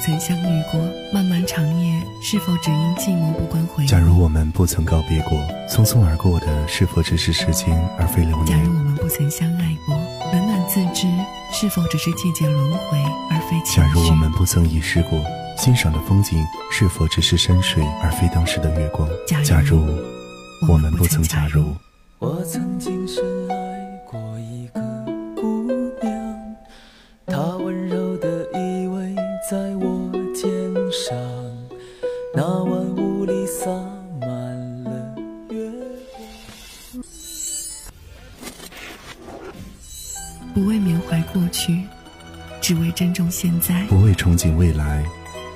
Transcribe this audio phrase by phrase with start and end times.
[0.00, 0.80] 曾相遇过，
[1.12, 3.84] 漫漫长夜是否只因寂寞不关回？
[3.86, 5.38] 假如我们不曾告别过，
[5.68, 8.58] 匆匆而过的是否只是时间而非流年？
[8.58, 9.94] 假如我们不曾相爱过，
[10.32, 11.06] 冷暖自知
[11.52, 12.98] 是否只是季节轮回
[13.30, 13.60] 而非？
[13.76, 15.22] 假如我们不曾遗失过，
[15.58, 16.42] 欣赏的风景
[16.72, 19.06] 是否只是山水而非当时的月光？
[19.26, 19.84] 假如
[20.66, 21.74] 我们不曾假如，
[22.18, 23.22] 我曾经深
[43.40, 43.86] 现在。
[43.86, 45.02] 不为憧憬未来，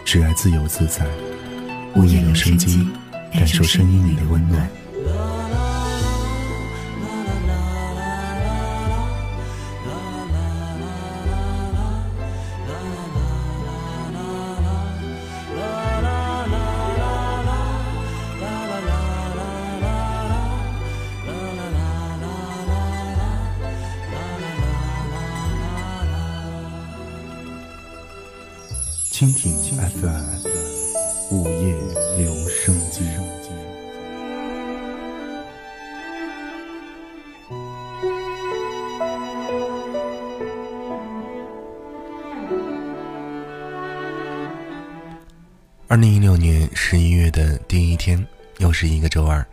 [0.06, 1.04] 只爱自由自在。
[1.94, 2.88] 午夜留声机，
[3.30, 4.66] 感受声音里的温暖。
[29.32, 30.22] 蜻蜓 FM
[31.30, 31.74] 午夜
[32.18, 33.00] 留声机。
[45.88, 48.24] 二零一六年十一月的第一天，
[48.58, 49.44] 又是一个周二，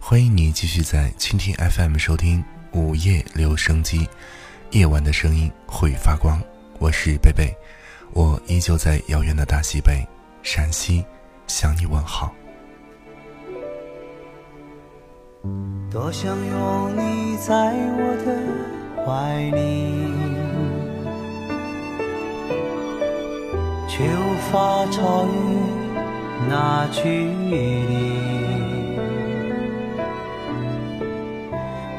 [0.00, 4.08] 欢迎你继续在蜻蜓 FM 收听午夜留声机，
[4.70, 6.40] 夜晚的声音会发光。
[6.78, 7.54] 我是贝贝。
[8.12, 10.06] 我依旧在遥远的大西北，
[10.42, 11.04] 陕西，
[11.46, 12.32] 向你问好。
[15.90, 18.26] 多想拥你在我的
[19.04, 20.12] 怀里，
[23.88, 25.30] 却无法超越
[26.48, 27.02] 那距
[27.48, 27.54] 离。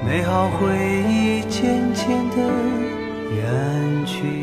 [0.06, 0.68] 美好回
[1.08, 2.38] 忆渐渐的
[3.36, 4.39] 远去。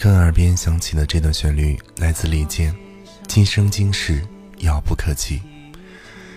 [0.00, 2.72] 此刻耳边响起的这段旋律来自李健，
[3.28, 4.26] 《今生今世
[4.60, 5.36] 遥不可及》。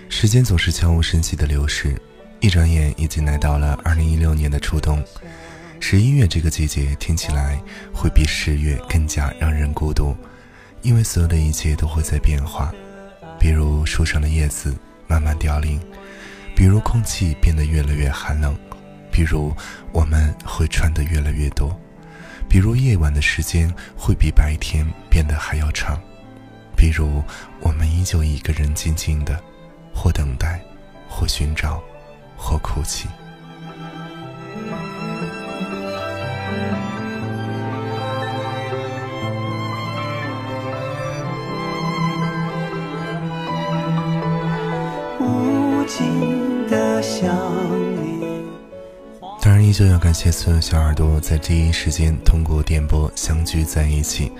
[0.10, 1.96] 时间总是悄无声息的流逝，
[2.42, 5.02] 一转眼已经来到了二零一六年的初冬。
[5.80, 7.58] 十一月这个季节听起来
[7.94, 10.14] 会比十月更加让人孤独，
[10.82, 12.70] 因为所有的一切都会在变化，
[13.40, 14.76] 比如树上的叶子
[15.08, 15.80] 慢慢凋零，
[16.54, 18.54] 比如空气变得越来越寒冷，
[19.10, 19.56] 比如
[19.94, 21.74] 我们会穿得越来越多。
[22.54, 26.00] 比如夜晚的时间会比白天变得还要长，
[26.78, 27.24] 比如
[27.62, 29.42] 我们依旧一个人静静的，
[29.92, 30.62] 或等待，
[31.10, 31.82] 或寻找，
[32.38, 33.10] 或哭泣。
[45.20, 48.13] 无尽的想。
[49.44, 54.32] 当然，依旧要感谢所有小耳朵在第一时间通过电波相聚在一起。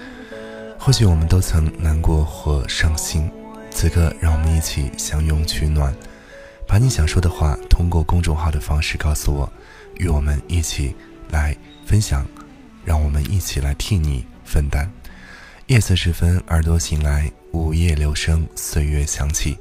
[0.80, 3.30] 或许我们都曾难过或伤心，
[3.70, 5.94] 此刻让我们一起相拥取暖，
[6.66, 9.52] 把你想说的话通过公众号的方式告诉我，
[9.96, 10.96] 与我们一起
[11.32, 11.54] 来
[11.86, 12.26] 分享，
[12.86, 14.90] 让我们一起来替你分担。
[15.68, 19.58] 夜色时分，耳朵醒来，午夜留声，岁月响起，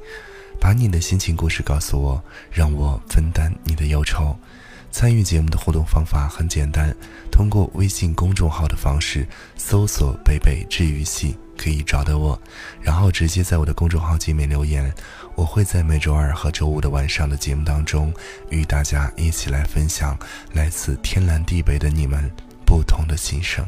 [0.57, 4.33] 把你的心情故事告诉我，让我分担你的忧愁。
[4.93, 6.95] 参与节目的互动方法很简单，
[7.31, 9.27] 通过微信公众号的方式
[9.57, 12.39] 搜索“北北治愈系”可以找到我，
[12.79, 14.93] 然后直接在我的公众号界面留言，
[15.33, 18.13] 我会在每周二和周五的晚上的节目当中
[18.49, 20.15] 与大家一起来分享
[20.53, 22.29] 来自天南地北的你们
[22.63, 23.67] 不同的心声。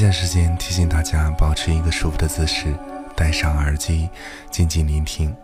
[0.00, 2.74] 下时间提醒大家保持一个舒服的姿势，
[3.14, 4.08] 戴上耳机，
[4.50, 5.36] 静静聆听。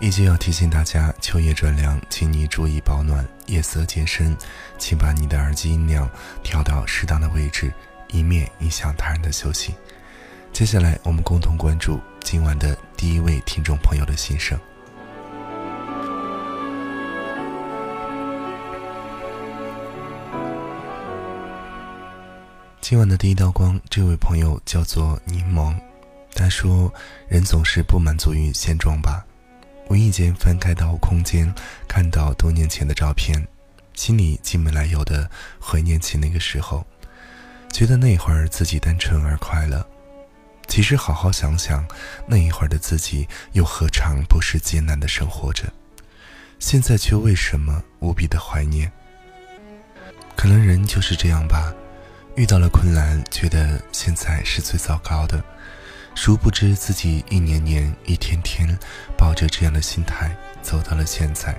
[0.00, 3.24] 依旧要提醒大家，秋夜转凉，请你注意保暖。
[3.46, 4.36] 夜色渐深，
[4.78, 6.10] 请把你的耳机音量
[6.42, 7.72] 调到适当的位置，
[8.08, 9.76] 以免影响他人的休息。
[10.52, 14.58] 接下来，我们共同关注今晚的第一位听众朋友的心声。
[22.90, 25.72] 今晚的第一道光，这位朋友叫做柠檬。
[26.34, 26.92] 他说
[27.30, 29.24] ：“人总是不满足于现状吧。”
[29.88, 31.54] 无意间翻开到空间，
[31.86, 33.46] 看到多年前的照片，
[33.94, 36.84] 心里竟没来由的怀念起那个时候，
[37.72, 39.86] 觉得那会儿自己单纯而快乐。
[40.66, 41.86] 其实好好想想，
[42.26, 45.72] 那一会儿的自己又何尝不是艰难的生活着？
[46.58, 48.90] 现在却为什么无比的怀念？
[50.34, 51.72] 可能人就是这样吧，
[52.36, 55.42] 遇到了困难，觉得现在是最糟糕的。
[56.14, 58.78] 殊不知，自己一年年、一天天，
[59.16, 61.58] 抱着这样的心态走到了现在。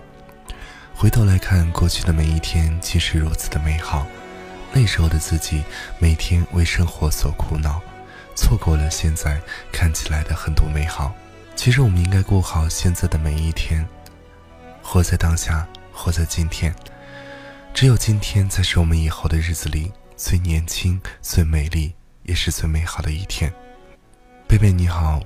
[0.94, 4.08] 回头来看过去的每一天，其实如此的美好。
[4.72, 5.64] 那时候的自己，
[6.00, 7.82] 每天为生活所苦恼，
[8.36, 9.40] 错过了现在
[9.72, 11.14] 看起来的很多美好。
[11.56, 13.86] 其实，我们应该过好现在的每一天，
[14.82, 16.74] 活在当下，活在今天。
[17.74, 19.92] 只有今天，才是我们以后的日子里
[20.24, 23.52] 最年轻、最美丽，也是最美好的一天。
[24.48, 25.20] 贝贝你好，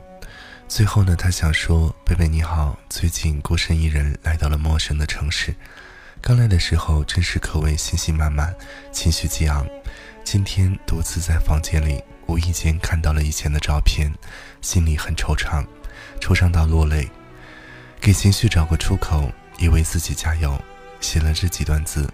[0.69, 5.53] 最后呢，他想说，贝贝你好，最近孤身一人来到了陌生的城市，
[6.21, 8.55] 刚来的时候真是可谓信心满满，
[8.93, 9.67] 情绪激昂。
[10.23, 14.09] 今天独自在房间里，无意间看到了以前的照片，
[14.61, 15.65] 心里很惆怅，
[16.21, 17.09] 惆怅到落泪，
[17.99, 20.57] 给情绪找个出口，也为自己加油，
[21.01, 22.09] 写了这几段字。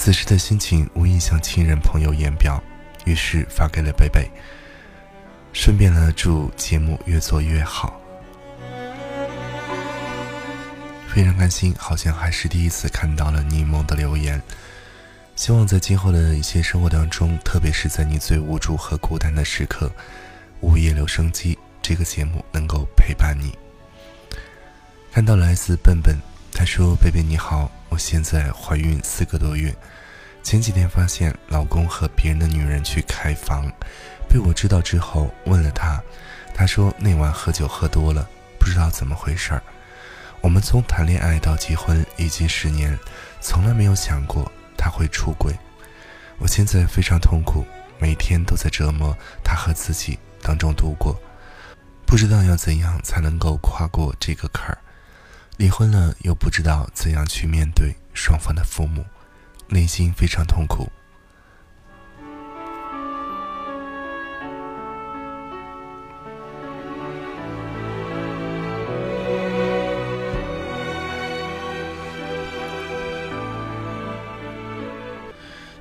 [0.00, 2.62] 此时的心情无意向亲人朋友言表，
[3.04, 4.30] 于是发给了贝贝。
[5.52, 8.00] 顺便呢，祝节目越做越好。
[11.08, 14.40] 非常开心，好像还是第一次看到了柠檬的留言。
[15.34, 19.90] 希望在今后的一些生活当中，特别是在你最无助和孤单的时刻，
[20.60, 23.52] 午夜留声机这个节目能够陪伴你。
[25.10, 26.16] 看到来自笨笨，
[26.58, 29.72] 他说：“贝贝你好，我现在怀孕四个多月，
[30.42, 33.70] 前几天发现老公和别人的女人去开房。”
[34.28, 36.02] 被我知道之后，问了他，
[36.52, 38.28] 他说那晚喝酒喝多了，
[38.58, 39.62] 不知道怎么回事儿。
[40.40, 42.98] 我们从谈恋爱到结婚已经十年，
[43.40, 45.54] 从来没有想过他会出轨。
[46.38, 47.64] 我现在非常痛苦，
[48.00, 51.16] 每天都在折磨他和自己当中度过，
[52.04, 54.78] 不知道要怎样才能够跨过这个坎儿。
[55.58, 59.04] 离婚了又不知道怎样去面对双方的父母，
[59.66, 60.88] 内心非常痛苦。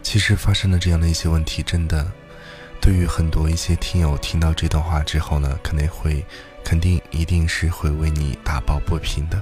[0.02, 2.12] 其实发生了这样的一些问题，真的，
[2.82, 6.26] 对于很多一些听友听到这段话之后呢，肯定会，
[6.64, 9.40] 肯定一定是会为你打抱不平的。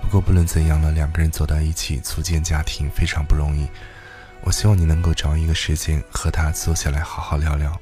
[0.00, 3.68] 不过不论怎样了，两个人走到一起，组建家庭非常不容易。
[4.42, 7.78] 我希望你能够找一个时间和他坐下来好好聊聊，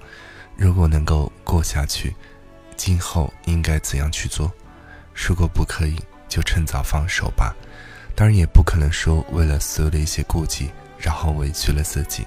[0.56, 2.14] 如果能够过下去，
[2.76, 4.52] 今后应该怎样去做？
[5.14, 5.98] 如果不可以，
[6.28, 7.54] 就趁早放手吧。
[8.14, 10.70] 当然也不可能说为了所有的一些顾忌。
[11.00, 12.26] 然后委屈了自己。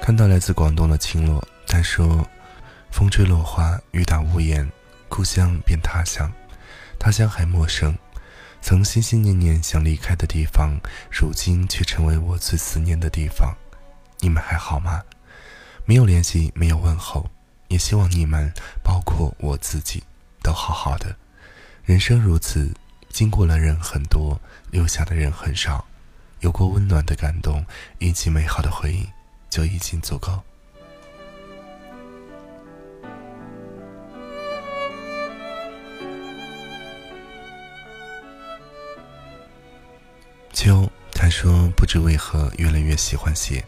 [0.00, 2.28] 看到来自广东的青落，他说
[2.92, 4.70] ：“风吹落花，雨打屋檐，
[5.08, 6.30] 故乡变他乡，
[6.98, 7.96] 他乡还陌生。
[8.60, 10.78] 曾心心念念想离开的地方，
[11.10, 13.56] 如今却成为我最思念的地方。
[14.18, 15.02] 你们还好吗？
[15.86, 17.30] 没有联系，没有问候，
[17.68, 18.52] 也希望你们，
[18.84, 20.04] 包括我自己。”
[20.44, 21.16] 都好好的，
[21.84, 22.70] 人生如此，
[23.08, 24.38] 经过了人很多，
[24.70, 25.86] 留下的人很少，
[26.40, 27.64] 有过温暖的感动
[27.98, 29.08] 以及美好的回忆，
[29.48, 30.42] 就已经足够。
[40.62, 43.64] 秋，他说不知为何越来越喜欢写，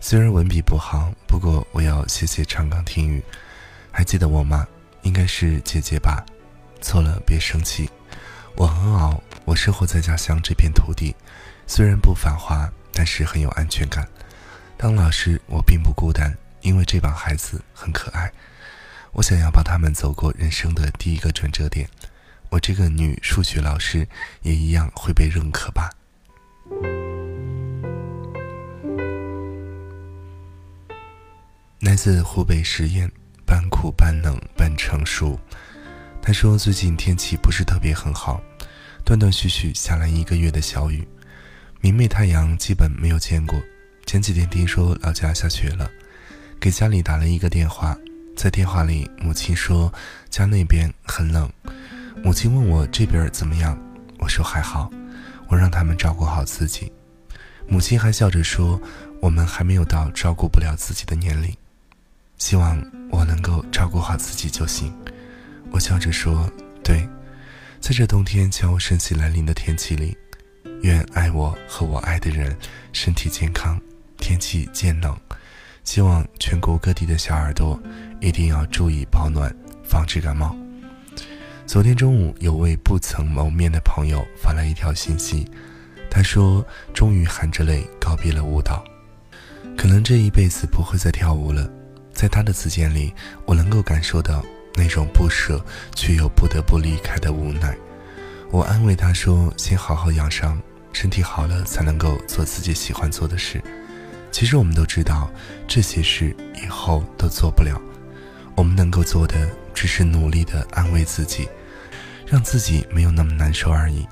[0.00, 3.22] 虽然文笔不好，不过我要谢谢长冈听雨，
[3.92, 4.66] 还记得我吗？
[5.02, 6.26] 应该是姐姐吧，
[6.80, 7.88] 错了别生气。
[8.56, 11.14] 我很好，我生活在家乡这片土地，
[11.68, 14.04] 虽然不繁华，但是很有安全感。
[14.76, 18.32] 当老师我并不孤单，因为这帮孩子很可爱。
[19.12, 21.88] 我想要帮他们走过人生的第一个转折点。
[22.50, 24.08] 我这个女数学老师
[24.42, 25.88] 也一样会被认可吧。
[31.80, 33.10] 来自湖北十堰，
[33.46, 35.38] 半苦半冷半成熟。
[36.20, 38.42] 他说最近天气不是特别很好，
[39.04, 41.06] 断断续续下了一个月的小雨，
[41.80, 43.58] 明媚太阳基本没有见过。
[44.04, 45.90] 前几天听说老家下雪了，
[46.60, 47.96] 给家里打了一个电话，
[48.36, 49.92] 在电话里母亲说
[50.28, 51.50] 家那边很冷。
[52.22, 53.78] 母亲问我这边怎么样，
[54.18, 54.90] 我说还好，
[55.48, 56.92] 我让他们照顾好自己。
[57.66, 58.80] 母亲还笑着说
[59.20, 61.54] 我们还没有到照顾不了自己的年龄，
[62.38, 64.94] 希望我能够照顾好自己就行。
[65.70, 66.50] 我笑着说
[66.82, 67.06] ：“对，
[67.80, 70.16] 在这冬天悄无声息来临的天气里，
[70.82, 72.56] 愿爱我和我爱的人
[72.92, 73.78] 身体健康，
[74.16, 75.14] 天气渐冷，
[75.84, 77.78] 希望全国各地的小耳朵
[78.20, 80.56] 一定要注意保暖，防止感冒。”
[81.68, 85.46] 昨天中午，有位不曾谋面的朋友发来一条信息，
[86.10, 88.82] 他说：“终于含着泪告别了舞蹈，
[89.76, 91.70] 可能这一辈子不会再跳舞了。”
[92.10, 93.12] 在他的字间里，
[93.44, 94.42] 我能够感受到。
[94.76, 95.62] 那种不舍
[95.94, 97.76] 却又不得不离开的无奈，
[98.50, 100.58] 我安慰他说：“先好好养伤，
[100.94, 103.62] 身体好了才能够做自己喜欢做的事。”
[104.32, 105.30] 其实我们都知道，
[105.66, 106.34] 这些事
[106.64, 107.78] 以后都做不了，
[108.56, 111.48] 我们能够做的只是努力的安慰自己，
[112.30, 114.06] 让自己没有那么难受而已。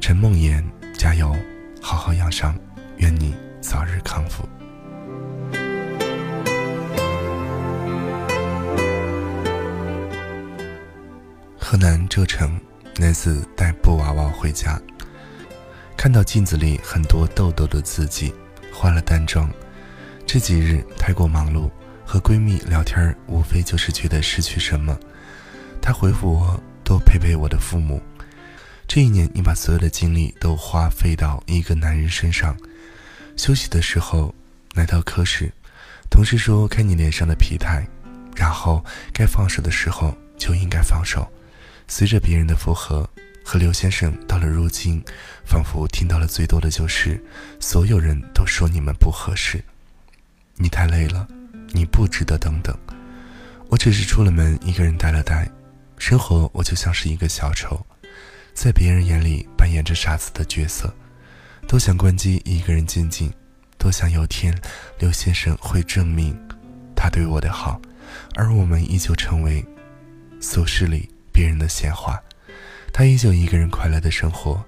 [0.00, 0.64] 陈梦妍，
[0.98, 1.36] 加油，
[1.80, 2.58] 好好养伤，
[2.96, 4.42] 愿你早日康复。
[11.56, 12.60] 河南柘城，
[12.96, 14.76] 男子带布娃娃回家，
[15.96, 18.34] 看到镜子里很多痘痘的自己，
[18.72, 19.48] 化了淡妆。
[20.26, 21.70] 这几日太过忙碌，
[22.04, 24.98] 和闺蜜聊天无非就是觉得失去什么。
[25.80, 28.02] 她回复我：“多陪陪我的父母。”
[28.88, 32.56] 这一年，你把所有的精力都花费到一个男人身上。
[33.36, 34.34] 休息的时候
[34.74, 35.50] 来到科室，
[36.10, 37.86] 同事说：“看你脸上的疲态。”
[38.36, 41.30] 然后该放手的时候就应该放手。
[41.88, 43.08] 随着别人的附和，
[43.44, 45.02] 和刘先生到了如今，
[45.44, 47.22] 仿佛听到了最多的就是
[47.60, 49.62] 所有人都说你们不合适，
[50.56, 51.26] 你太累了，
[51.72, 52.76] 你不值得等等。
[53.68, 55.50] 我只是出了门，一个人呆了呆，
[56.02, 57.80] 生活我就像是一个小丑，
[58.52, 60.92] 在别人眼里扮演着傻子的角色，
[61.68, 63.32] 多想关机一个人静静，
[63.78, 64.52] 多想有天
[64.98, 66.36] 刘先生会证明
[66.96, 67.80] 他对我的好，
[68.34, 69.64] 而我们依旧成为
[70.40, 71.08] 俗世里。
[71.32, 72.20] 别人的闲话，
[72.92, 74.60] 他依旧一个人快乐的生活，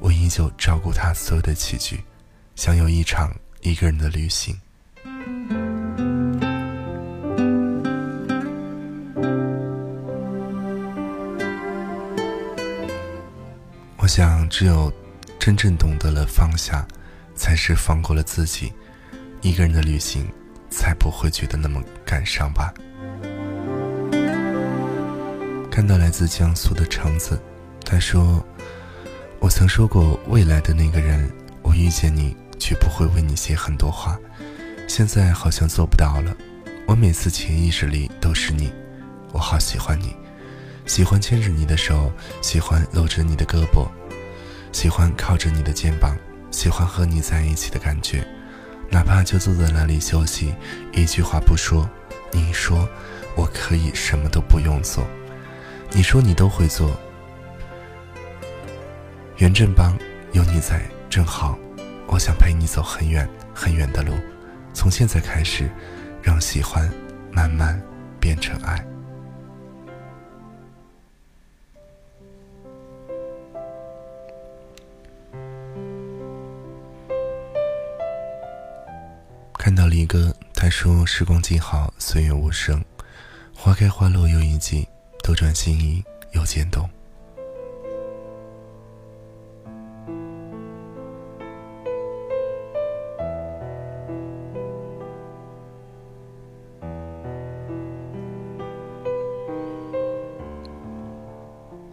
[0.00, 2.02] 我依旧照顾他所有的起居，
[2.56, 4.58] 想有一场一个人的旅行。
[14.16, 14.92] 想，只有
[15.40, 16.86] 真正懂得了放下，
[17.34, 18.72] 才是放过了自己，
[19.42, 20.24] 一个人的旅行
[20.70, 22.72] 才不会觉得那么感伤吧。
[25.68, 27.42] 看到来自江苏的橙子，
[27.84, 28.40] 他说
[29.42, 31.28] ：“我曾说过，未来的那个人，
[31.60, 34.16] 我遇见你，绝不会为你写很多话。
[34.86, 36.32] 现在好像做不到了。
[36.86, 38.72] 我每次潜意识里都是你，
[39.32, 40.14] 我好喜欢你，
[40.86, 43.88] 喜欢牵着你的手，喜欢搂着你的胳膊，
[44.74, 46.16] 喜欢靠着你的肩膀，
[46.50, 48.26] 喜欢和你在一起的感觉。
[48.90, 50.52] 哪怕就坐在那里休息，
[50.92, 51.88] 一句话不说，
[52.32, 52.88] 你说，
[53.36, 55.06] 我可以什么都不用做。”
[55.94, 56.90] 你说你都会做，
[59.36, 59.96] 袁振邦，
[60.32, 61.56] 有你在正好。
[62.08, 64.12] 我想陪你走很远很远的路，
[64.72, 65.70] 从现在开始，
[66.20, 66.92] 让喜欢
[67.30, 67.80] 慢慢
[68.18, 68.84] 变成爱。
[79.74, 82.80] 看到李哥，他说：“时光静好，岁月无声，
[83.52, 84.86] 花开花落又一季。”
[85.20, 86.00] 斗转星移
[86.30, 86.88] 又渐冻。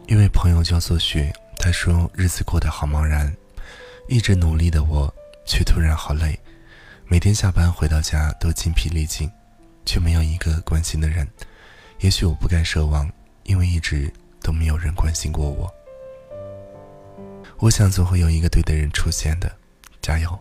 [0.05, 3.35] 一位朋友叫做雪，他说日子过得好茫然，
[4.07, 5.11] 一直努力的我
[5.47, 6.39] 却突然好累，
[7.11, 9.29] 每天下班回到家都精疲力尽，
[9.85, 11.27] 却没有一个关心的人。
[11.99, 13.11] 也许我不该奢望。
[13.43, 14.09] 因为一直
[14.41, 15.69] 都没有人关心过我，
[17.57, 19.51] 我想总会有一个对的人出现的，
[19.99, 20.39] 加油！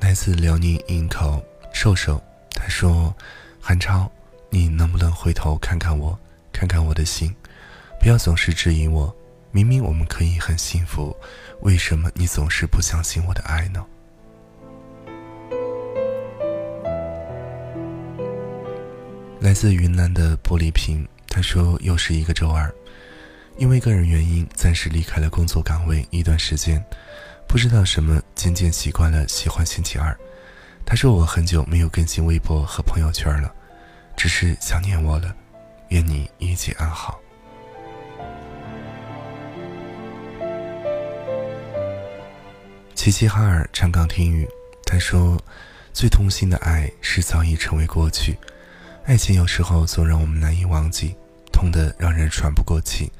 [0.00, 1.44] 来自辽宁营口
[1.74, 2.22] 瘦瘦，
[2.52, 3.14] 他说
[3.60, 4.10] ：“韩超，
[4.48, 6.18] 你能不能回头看看我，
[6.52, 7.34] 看看我的心，
[8.00, 9.14] 不要总是质疑我，
[9.54, 11.14] 明明我们可以很幸福，
[11.60, 13.84] 为什么你总是不相信我的爱呢？
[19.40, 22.72] 来自云南的玻璃瓶，他说又是一个周二，
[23.58, 26.82] 因为个人原因暂时离开了工作岗位一段时间，
[27.46, 30.16] 不知道什么渐渐习惯了喜欢星期二。
[30.86, 33.52] 他说我很久没有更新微博和朋友圈了，
[34.16, 35.36] 只是想念我了，
[35.88, 37.21] 愿你一切安好。
[43.02, 44.48] 齐齐哈尔长岗听雨，
[44.86, 45.36] 他说
[45.92, 48.38] 最痛心的爱是早已成为过去。
[49.06, 51.16] 爱情有时候总让我们难以忘记，
[51.52, 53.10] 痛得让人喘不过气。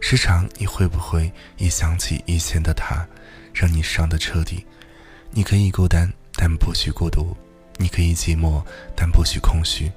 [0.00, 3.04] 时常你会不会一想起以前的他，
[3.52, 4.64] 让你伤得彻底？
[5.32, 7.36] 你可以孤单，但不许孤独；
[7.78, 8.64] 你可以寂寞，
[8.94, 9.90] 但不许空虚；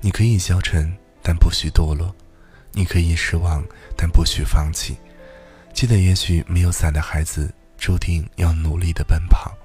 [0.00, 0.90] 你可以消沉，
[1.22, 2.10] 但不许堕落；
[2.72, 3.62] 你可以失望，
[3.94, 4.96] 但不许放弃。
[5.74, 7.52] 记得，也许没有伞的孩子，
[7.86, 9.56] 注定要努力的奔跑。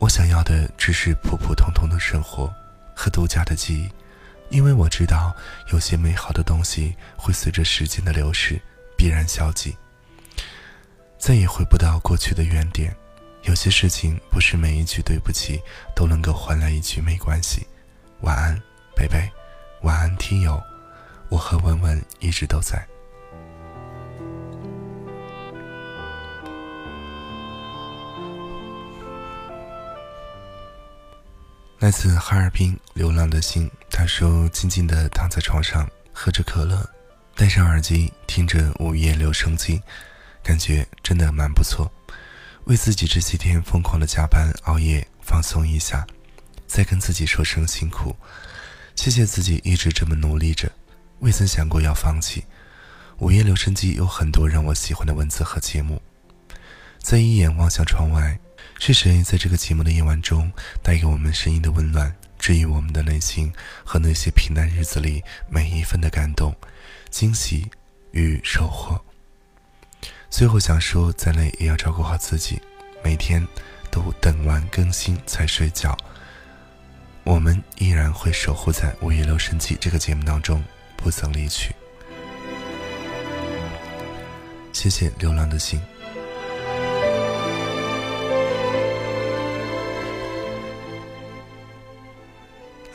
[0.00, 2.52] 我想要的只是普普通通的生活。
[2.92, 3.88] 和独家的记忆，
[4.56, 5.32] 因为我知道
[5.70, 8.60] 有些美好的东西会随着时间的流逝
[8.96, 9.76] 必然消极，
[11.16, 12.92] 再也回不到过去的原点。
[13.44, 15.60] 有些事情不是每一句对不起
[15.94, 17.64] 都能够换来一句没关系。
[18.22, 18.60] 晚安，
[18.96, 19.30] 贝贝。
[19.82, 20.60] 晚安，听友。
[21.28, 22.84] 我和文文一直都在。
[31.88, 36.86] 来自哈尔滨流浪的心，他说：“静静地躺在床上，喝着可乐，
[37.34, 39.80] 戴上耳机，听着午夜留声机，
[40.42, 41.90] 感觉真的蛮不错。
[42.64, 46.06] 为自己这几天疯狂的加班熬夜放松一下，
[46.66, 48.14] 再跟自己说声辛苦，
[48.94, 50.70] 谢谢自己一直这么努力着，
[51.20, 52.44] 未曾想过要放弃。
[53.16, 56.02] 午夜留声机有很多让我喜欢的文字和节目，
[56.98, 58.38] 再一眼望向窗外。”
[58.78, 60.50] 是谁在这个寂寞的夜晚中
[60.82, 63.52] 带给我们声音的温暖，治愈我们的内心
[63.84, 66.54] 和那些平淡日子里每一份的感动、
[67.10, 67.68] 惊喜
[68.12, 68.98] 与收获？
[70.30, 72.60] 最后想说，再累也要照顾好自己，
[73.04, 73.46] 每天
[73.90, 75.96] 都等完更新才睡觉。
[77.24, 80.64] 我们依然会守护在《午夜留声机》这个节目当中，
[80.96, 81.74] 不曾离去。
[84.72, 85.80] 谢谢流浪的心。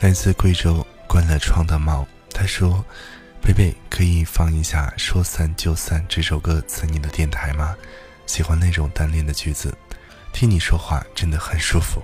[0.04, 2.84] 来自贵州关了窗的猫，他说
[3.40, 7.74] ：“贝贝，可以放一下《说散就散》这首歌在你的电台吗？
[8.26, 9.74] 喜欢那种单恋的句子，
[10.30, 12.02] 听你说话真的很舒服。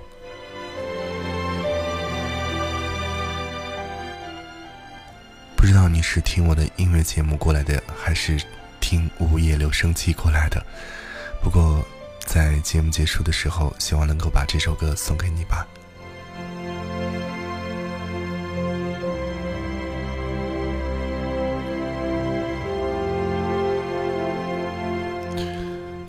[5.55, 8.41] 不知道你是听我的音乐节目过来的，还是
[8.79, 10.65] 听午夜留声机过来的？
[11.39, 11.85] 不过
[12.25, 15.67] 在节目结束的时候，希望能够把这首歌送给你吧。”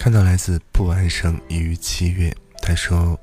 [0.03, 3.17] 看到来自不安生已于七月，他说：“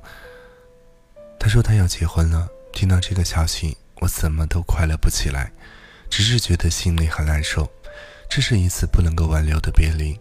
[1.38, 2.48] 他说他要结婚了。
[2.72, 5.52] 听到这个消息，我怎么都快乐不起来，
[6.08, 7.70] 只是觉得心里很难受。
[8.30, 10.18] 这是一次不能够挽留的别离。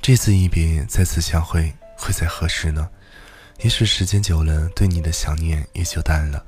[0.00, 2.88] 这次一别，再次相会会在何时呢？
[3.60, 6.42] 也许时间久了，对你的想念也就淡了。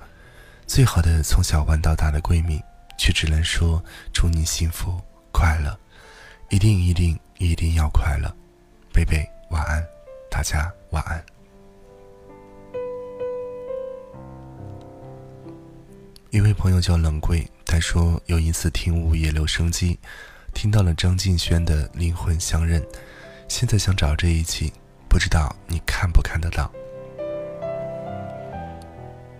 [0.67, 2.59] 最好的从小玩到大的闺蜜，
[2.97, 4.99] 却只能说祝你幸福
[5.31, 5.79] 快乐，
[6.49, 8.35] 一定一定一定要快乐。”
[8.95, 9.85] 贝贝，晚安，
[10.31, 11.21] 大家晚安。
[16.31, 19.99] 一位朋友叫冷贵，他说有一次听午夜留声机，
[20.55, 22.81] 听到了张敬轩的《灵魂相认》，
[23.49, 24.73] 现在想找这一期，
[25.09, 26.71] 不知道你看不看得到？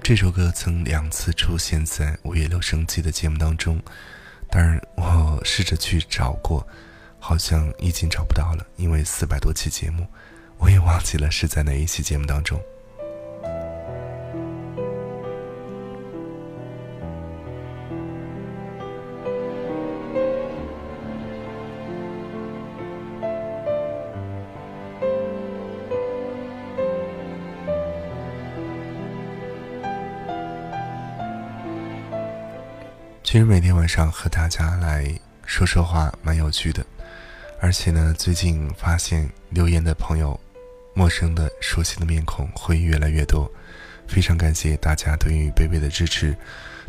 [0.03, 3.81] 这首歌曾两次出现在午夜留声机的节目当中，
[4.51, 6.67] 当然我试着去找过。
[7.27, 10.07] 好像已经找不到了，因为四百多期节目，
[10.59, 12.61] 我也忘记了是在哪一期节目当中。
[33.23, 35.11] 其实每天晚上和大家来
[35.47, 36.85] 说说话，蛮有趣的。
[37.65, 40.39] 而且呢，最近发现留言的朋友，
[40.93, 43.51] 陌生的、熟悉的面孔会越来越多，
[44.07, 46.37] 非常感谢大家对于贝贝的支持，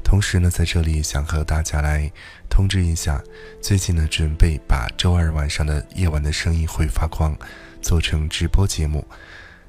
[0.04, 2.12] 同时呢，在这里想和大家来
[2.50, 3.24] 通知一下，
[3.62, 7.34] 最近呢准备把周二晚上的夜晚的声音会发光
[7.82, 9.08] 做成直播节目，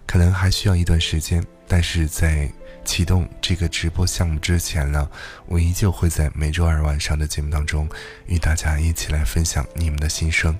[0.09, 2.51] 可能还需要一段时间，但是在
[2.85, 5.09] 启动这个直播项目之前呢，
[5.47, 7.88] 我依旧会在每周二晚上的节目当中
[8.27, 10.59] 与大家一起来分享你们的心声。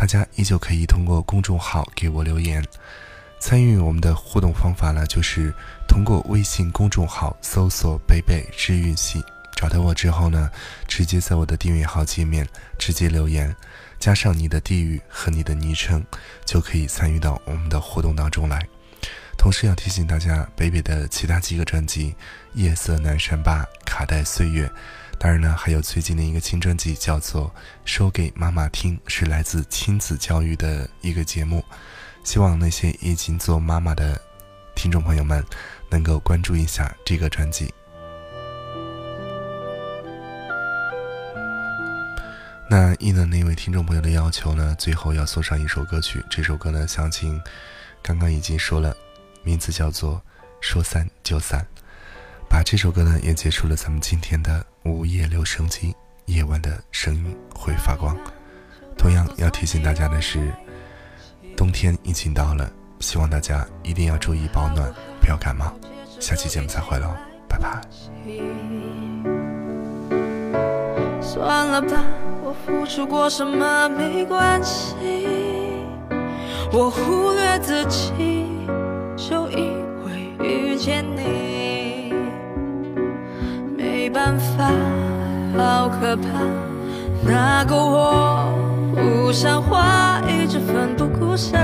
[0.00, 2.64] 大家依旧可以通过公众号给我留言。
[3.38, 5.52] 参与我们的互动方法呢，就是
[5.86, 9.22] 通过微信公众号搜索“贝贝治愈系”，
[9.54, 10.50] 找到我之后呢，
[10.88, 13.54] 直接在我的订阅号界面直接留言，
[13.98, 16.02] 加上你的地域和你的昵称，
[16.46, 18.66] 就可以参与到我们的活动当中来。
[19.36, 22.12] 同时要提醒大家，贝贝的其他几个专辑
[22.54, 24.66] 《夜色南山吧》《卡带岁月》，
[25.22, 27.48] 当然呢，还有最近的一个新专辑叫做
[27.84, 31.62] 《说给妈妈听》，是来自亲子教育的一个节目。
[32.24, 34.18] 希望那些已经做妈妈的
[34.74, 35.44] 听众朋友们
[35.90, 37.70] 能够关注一下这个专辑。
[42.70, 46.24] 那应了那位听众朋友的要求呢，最后要送上一首歌曲。
[46.30, 47.38] 这首歌呢，详情
[48.00, 48.96] 刚刚已经说了，
[49.42, 50.14] 名字叫做
[50.62, 51.60] 《说散就散》。
[52.50, 55.94] 把这首歌呢，也结束了咱们今天的午夜留声机，
[56.26, 58.14] 夜晚的声音会发光。
[58.98, 60.52] 同样要提醒大家的是。
[61.56, 65.70] 冬天已经到了，希望大家一定要注意保暖，不要感冒。
[66.18, 67.14] 下期节目再会喽，
[67.46, 67.82] 拜拜。
[71.20, 72.02] 算了吧，
[72.42, 74.96] 我付出过什么没关系，
[76.72, 78.46] 我忽略自己，
[79.18, 79.74] 就因
[80.06, 81.49] 为遇见你。
[84.00, 84.64] 没办法，
[85.58, 86.22] 好可怕，
[87.22, 88.46] 那个我
[88.94, 91.06] 不像话，一直奋不。
[91.06, 91.60] 顾身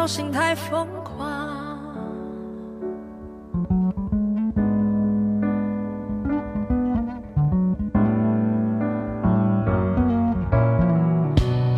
[0.00, 1.28] 小心太疯狂？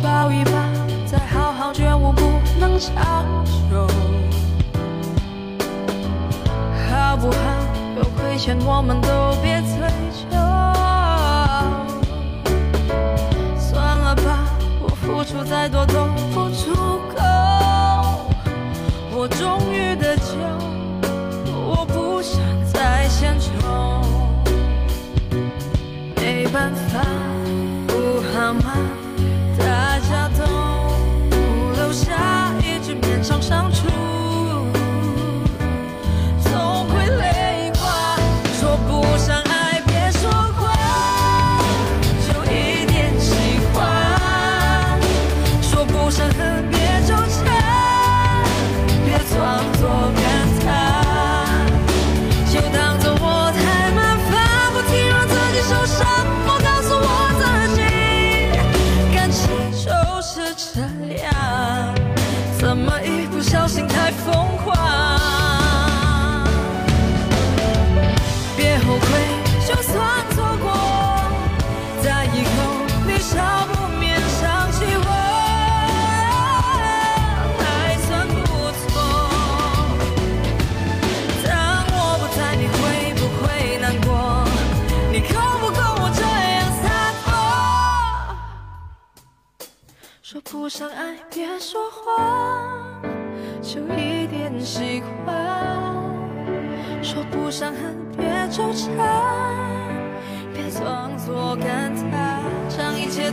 [0.01, 0.51] 抱一抱，
[1.05, 2.21] 再好好觉悟，不
[2.61, 2.95] 能强
[3.43, 3.85] 求，
[6.89, 7.37] 好不好？
[7.97, 9.81] 有亏欠，我们都别追
[10.31, 10.37] 究。
[13.59, 14.47] 算了吧，
[14.81, 17.02] 我付出再多都不足。
[19.23, 20.35] 我终于得救，
[21.49, 23.49] 我不想再献丑。
[26.17, 26.99] 没办法，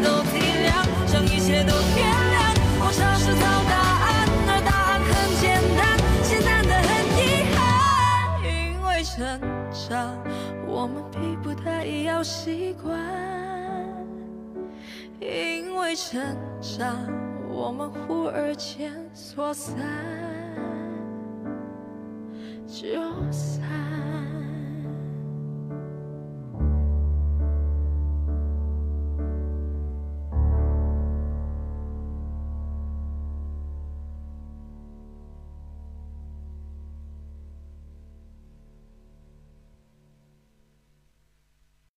[0.03, 0.71] 都体谅，
[1.07, 2.01] 将一切都原
[2.33, 2.39] 谅。
[2.83, 4.09] 我尝试找答案，
[4.49, 5.11] 而答案很
[5.41, 5.81] 简单，
[6.23, 7.21] 简单的很遗
[7.55, 7.59] 憾。
[8.43, 8.49] 因
[8.83, 9.15] 为成
[9.71, 10.17] 长，
[10.67, 12.97] 我们逼不得已要习惯；
[15.21, 16.21] 因为成
[16.61, 16.97] 长，
[17.49, 19.77] 我们忽而间说散
[22.67, 22.87] 就
[23.31, 24.00] 散。